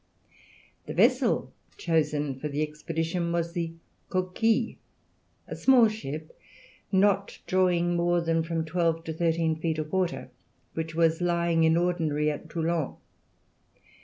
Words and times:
The 0.87 0.95
vessel 0.95 1.53
chosen 1.77 2.39
for 2.39 2.47
the 2.47 2.63
expedition 2.63 3.31
was 3.31 3.53
the 3.53 3.73
Coquille, 4.09 4.77
a 5.47 5.55
small 5.55 5.89
ship, 5.89 6.35
not 6.91 7.37
drawing 7.45 7.95
more 7.95 8.19
than 8.19 8.41
from 8.41 8.65
twelve 8.65 9.03
to 9.03 9.13
thirteen 9.13 9.55
feet 9.57 9.77
of 9.77 9.91
water, 9.93 10.31
which 10.73 10.95
was 10.95 11.21
lying 11.21 11.65
in 11.65 11.77
ordinary 11.77 12.31
at 12.31 12.49
Toulon. 12.49 12.95